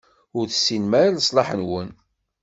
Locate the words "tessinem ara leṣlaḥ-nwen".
0.47-1.89